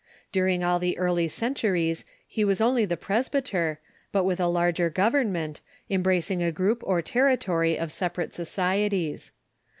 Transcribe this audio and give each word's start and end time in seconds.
During 0.31 0.63
all 0.63 0.79
the 0.79 0.97
early 0.97 1.27
centuries 1.27 2.05
he 2.27 2.43
was 2.43 2.59
only 2.59 2.85
the 2.85 2.97
presbyter, 2.97 3.77
but 4.11 4.23
with 4.23 4.39
a 4.39 4.47
larger 4.47 4.89
government, 4.89 5.61
embracing 5.91 6.41
a 6.41 6.51
group 6.51 6.81
or 6.87 7.03
territory 7.03 7.77
of 7.77 7.91
separate 7.91 8.33
societies. 8.33 9.31